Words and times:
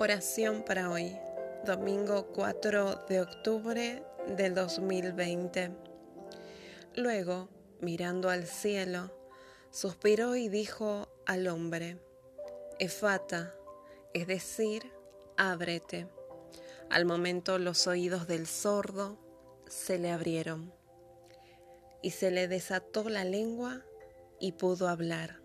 Oración 0.00 0.64
para 0.64 0.90
hoy, 0.90 1.16
domingo 1.64 2.26
4 2.34 3.06
de 3.08 3.20
octubre 3.20 4.02
del 4.36 4.52
2020. 4.52 5.70
Luego, 6.96 7.48
mirando 7.80 8.28
al 8.28 8.44
cielo, 8.44 9.16
suspiró 9.70 10.34
y 10.34 10.48
dijo 10.48 11.08
al 11.26 11.46
hombre, 11.46 12.02
Efata, 12.80 13.54
es 14.14 14.26
decir, 14.26 14.90
ábrete. 15.36 16.08
Al 16.90 17.04
momento 17.04 17.60
los 17.60 17.86
oídos 17.86 18.26
del 18.26 18.48
sordo 18.48 19.16
se 19.68 19.98
le 19.98 20.10
abrieron 20.10 20.74
y 22.02 22.10
se 22.10 22.32
le 22.32 22.48
desató 22.48 23.08
la 23.08 23.22
lengua 23.22 23.84
y 24.40 24.52
pudo 24.52 24.88
hablar. 24.88 25.43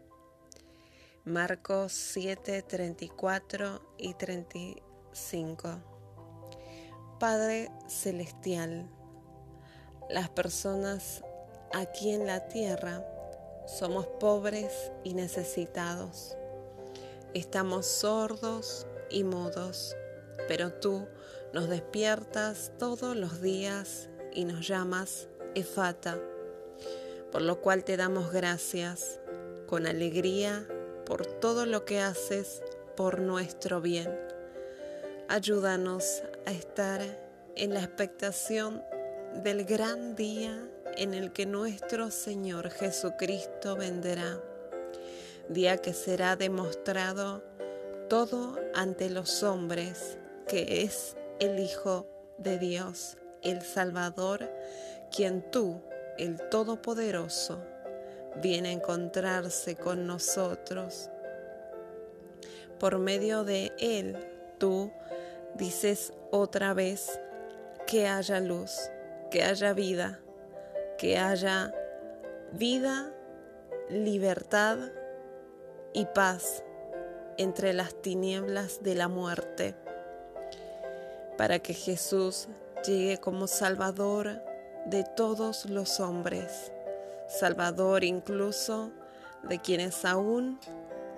Marcos 1.30 1.91
7, 1.93 2.64
34 2.64 3.82
y 4.00 4.16
35. 4.16 5.78
Padre 7.20 7.70
Celestial, 7.87 8.89
las 10.10 10.29
personas 10.29 11.23
aquí 11.71 12.14
en 12.14 12.25
la 12.25 12.47
tierra 12.47 13.06
somos 13.68 14.07
pobres 14.20 14.92
y 15.04 15.14
necesitados. 15.14 16.36
Estamos 17.36 17.86
sordos 17.86 18.87
y 19.11 19.23
mudos, 19.23 19.96
pero 20.48 20.73
tú 20.73 21.07
nos 21.54 21.70
despiertas 21.70 22.71
todos 22.79 23.15
los 23.15 23.39
días 23.39 24.09
y 24.34 24.46
nos 24.46 24.68
llamas 24.68 25.28
Efata, 25.54 26.20
por 27.32 27.43
lo 27.43 27.61
cual 27.61 27.84
te 27.84 27.98
damos 27.98 28.32
gracias 28.32 29.20
con 29.68 29.86
alegría 29.86 30.68
por 31.10 31.26
todo 31.26 31.66
lo 31.66 31.86
que 31.86 32.00
haces 32.00 32.62
por 32.95 33.20
nuestro 33.20 33.81
bien. 33.81 34.16
Ayúdanos 35.28 36.22
a 36.45 36.52
estar 36.52 37.02
en 37.56 37.73
la 37.73 37.80
expectación 37.80 38.84
del 39.44 39.66
gran 39.66 40.16
día 40.16 40.56
en 40.98 41.16
el 41.16 41.34
que 41.34 41.48
nuestro 41.48 42.12
Señor 42.12 42.70
Jesucristo 42.70 43.76
vendrá, 43.76 44.40
día 45.50 45.78
que 45.78 45.96
será 45.96 46.36
demostrado 46.36 47.44
todo 48.08 48.56
ante 48.76 49.10
los 49.10 49.42
hombres 49.42 50.20
que 50.48 50.84
es 50.84 51.18
el 51.40 51.60
Hijo 51.60 52.06
de 52.38 52.60
Dios, 52.60 53.18
el 53.42 53.64
Salvador, 53.64 54.48
quien 55.16 55.50
tú, 55.50 55.82
el 56.20 56.38
Todopoderoso, 56.50 57.64
viene 58.42 58.70
a 58.70 58.73
encontrarse 58.73 59.76
con 59.76 60.08
nosotros. 60.08 61.09
Por 62.80 62.98
medio 63.00 63.44
de 63.44 63.73
Él, 63.80 64.18
tú 64.58 64.92
dices 65.56 66.14
otra 66.32 66.73
vez 66.73 67.20
que 67.88 68.08
haya 68.08 68.40
luz, 68.40 68.90
que 69.32 69.44
haya 69.44 69.73
vida, 69.73 70.20
que 70.98 71.17
haya 71.17 71.73
vida, 72.54 73.14
libertad 73.90 74.78
y 75.94 76.06
paz 76.06 76.64
entre 77.38 77.73
las 77.73 77.95
tinieblas 78.02 78.84
de 78.84 78.95
la 78.95 79.08
muerte, 79.08 79.76
para 81.38 81.60
que 81.60 81.73
Jesús 81.73 82.48
llegue 82.86 83.17
como 83.17 83.48
Salvador 83.48 84.42
de 84.86 85.04
todos 85.16 85.66
los 85.66 86.00
hombres 86.00 86.72
Salvador 87.30 88.04
incluso 88.04 88.92
de 89.44 89.60
quienes 89.60 90.04
aún 90.04 90.60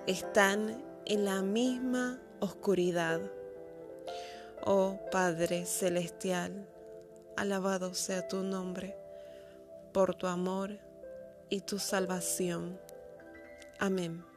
están 0.06 0.84
en 1.06 1.24
la 1.24 1.42
misma 1.42 2.20
oscuridad. 2.40 3.20
Oh 4.64 4.98
Padre 5.10 5.66
Celestial, 5.66 6.68
alabado 7.36 7.94
sea 7.94 8.28
tu 8.28 8.42
nombre 8.42 8.96
por 9.92 10.14
tu 10.14 10.26
amor 10.26 10.78
y 11.48 11.60
tu 11.60 11.78
salvación. 11.78 12.78
Amén. 13.78 14.31